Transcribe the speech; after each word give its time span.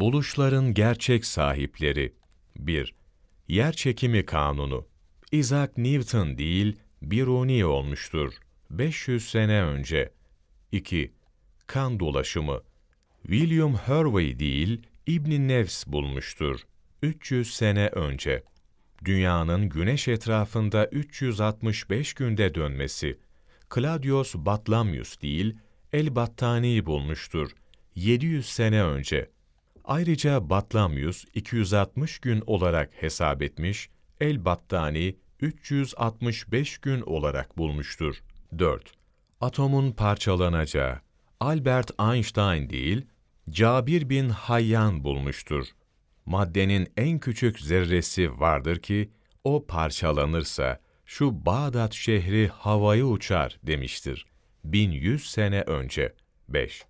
Buluşların 0.00 0.74
gerçek 0.74 1.24
sahipleri 1.24 2.14
1. 2.56 2.94
Yer 3.48 3.72
çekimi 3.72 4.26
kanunu 4.26 4.86
Isaac 5.32 5.70
Newton 5.76 6.38
değil, 6.38 6.76
Biruni 7.02 7.64
olmuştur. 7.64 8.32
500 8.70 9.30
sene 9.30 9.62
önce. 9.62 10.12
2. 10.72 11.12
Kan 11.66 12.00
dolaşımı 12.00 12.60
William 13.22 13.74
Hervey 13.74 14.38
değil, 14.38 14.82
İbn 15.06 15.48
Nefs 15.48 15.86
bulmuştur. 15.86 16.60
300 17.02 17.54
sene 17.54 17.86
önce. 17.86 18.44
Dünyanın 19.04 19.68
güneş 19.68 20.08
etrafında 20.08 20.86
365 20.86 22.14
günde 22.14 22.54
dönmesi. 22.54 23.18
Claudius 23.74 24.34
Batlamyus 24.34 25.20
değil, 25.20 25.56
El-Battani 25.92 26.86
bulmuştur. 26.86 27.50
700 27.94 28.46
sene 28.46 28.82
önce. 28.82 29.35
Ayrıca 29.86 30.50
Batlamyus 30.50 31.24
260 31.34 32.18
gün 32.18 32.42
olarak 32.46 32.90
hesap 33.00 33.42
etmiş, 33.42 33.90
El-Battani 34.20 35.16
365 35.40 36.78
gün 36.78 37.00
olarak 37.00 37.58
bulmuştur. 37.58 38.22
4. 38.58 38.92
Atomun 39.40 39.92
parçalanacağı. 39.92 41.00
Albert 41.40 41.90
Einstein 42.00 42.70
değil, 42.70 43.06
Cabir 43.50 44.10
bin 44.10 44.28
Hayyan 44.28 45.04
bulmuştur. 45.04 45.66
Maddenin 46.24 46.92
en 46.96 47.18
küçük 47.18 47.60
zerresi 47.60 48.40
vardır 48.40 48.78
ki, 48.78 49.10
o 49.44 49.66
parçalanırsa, 49.66 50.80
şu 51.04 51.46
Bağdat 51.46 51.92
şehri 51.92 52.48
havaya 52.48 53.06
uçar 53.06 53.58
demiştir. 53.62 54.26
1100 54.64 55.30
sene 55.30 55.60
önce. 55.60 56.14
5. 56.48 56.84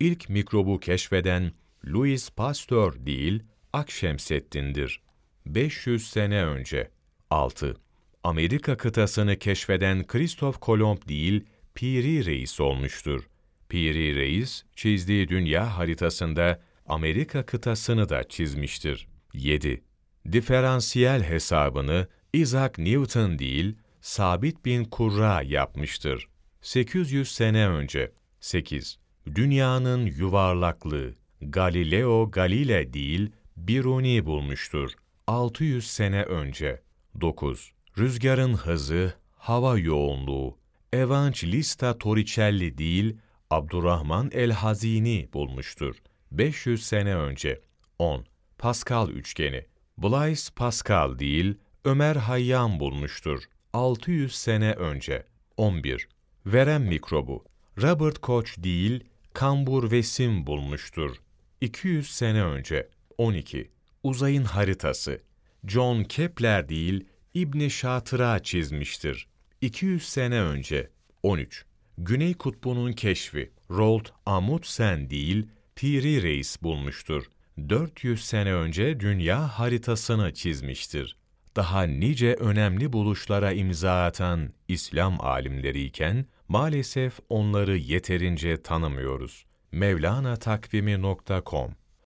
İlk 0.00 0.28
mikrobu 0.28 0.80
keşfeden 0.80 1.52
Louis 1.86 2.30
Pasteur 2.30 3.06
değil, 3.06 3.42
Akşemseddin'dir. 3.72 5.02
500 5.46 6.10
sene 6.10 6.44
önce. 6.44 6.90
6. 7.30 7.76
Amerika 8.24 8.76
kıtasını 8.76 9.38
keşfeden 9.38 10.06
Kristof 10.06 10.60
Kolomb 10.60 11.08
değil, 11.08 11.44
Piri 11.74 12.26
Reis 12.26 12.60
olmuştur. 12.60 13.28
Piri 13.68 14.16
Reis, 14.16 14.64
çizdiği 14.76 15.28
dünya 15.28 15.78
haritasında 15.78 16.62
Amerika 16.86 17.46
kıtasını 17.46 18.08
da 18.08 18.28
çizmiştir. 18.28 19.08
7. 19.34 19.82
Diferansiyel 20.32 21.22
hesabını 21.22 22.08
Isaac 22.32 22.78
Newton 22.78 23.38
değil, 23.38 23.76
Sabit 24.00 24.64
bin 24.64 24.84
Kurra 24.84 25.42
yapmıştır. 25.42 26.28
800 26.60 27.34
sene 27.34 27.68
önce. 27.68 28.12
8. 28.40 28.98
Dünyanın 29.34 30.06
yuvarlaklığı 30.06 31.14
Galileo 31.42 32.30
Galile 32.30 32.92
değil, 32.92 33.30
Biruni 33.56 34.26
bulmuştur. 34.26 34.90
600 35.26 35.90
sene 35.90 36.22
önce. 36.22 36.80
9. 37.20 37.72
Rüzgarın 37.98 38.54
hızı, 38.54 39.14
hava 39.36 39.78
yoğunluğu 39.78 40.58
Evangelista 40.92 41.98
Torricelli 41.98 42.78
değil, 42.78 43.16
Abdurrahman 43.50 44.30
el-Hazini 44.32 45.28
bulmuştur. 45.32 45.96
500 46.32 46.86
sene 46.86 47.16
önce. 47.16 47.60
10. 47.98 48.24
Pascal 48.58 49.08
üçgeni. 49.08 49.66
Blaise 49.98 50.52
Pascal 50.56 51.18
değil, 51.18 51.54
Ömer 51.84 52.16
Hayyam 52.16 52.80
bulmuştur. 52.80 53.42
600 53.72 54.34
sene 54.34 54.72
önce. 54.72 55.26
11. 55.56 56.08
Verem 56.46 56.82
mikrobu. 56.82 57.44
Robert 57.82 58.18
Koch 58.18 58.50
değil, 58.58 59.04
Kambur 59.32 59.90
Vesim 59.90 60.46
bulmuştur. 60.46 61.16
200 61.60 62.10
sene 62.10 62.42
önce. 62.44 62.88
12. 63.18 63.70
Uzayın 64.02 64.44
haritası. 64.44 65.20
John 65.66 66.04
Kepler 66.04 66.68
değil, 66.68 67.04
İbni 67.34 67.70
Şatıra 67.70 68.42
çizmiştir. 68.42 69.28
200 69.60 70.08
sene 70.08 70.40
önce. 70.40 70.90
13. 71.22 71.64
Güney 71.98 72.34
Kutbu'nun 72.34 72.92
keşfi. 72.92 73.50
Roald 73.70 74.06
Amundsen 74.26 75.10
değil, 75.10 75.46
Piri 75.76 76.22
Reis 76.22 76.62
bulmuştur. 76.62 77.24
400 77.68 78.24
sene 78.24 78.54
önce 78.54 79.00
dünya 79.00 79.58
haritasını 79.58 80.34
çizmiştir. 80.34 81.16
Daha 81.56 81.82
nice 81.82 82.34
önemli 82.34 82.92
buluşlara 82.92 83.52
imza 83.52 84.04
atan 84.04 84.52
İslam 84.68 85.20
alimleriyken, 85.20 86.26
maalesef 86.48 87.18
onları 87.28 87.76
yeterince 87.76 88.62
tanımıyoruz. 88.62 89.44
Mevlana 89.72 90.36
Takvimi.com 90.36 91.79